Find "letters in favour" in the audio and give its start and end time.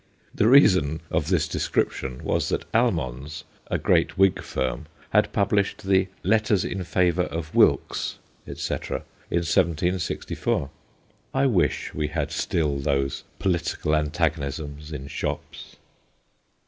6.23-7.25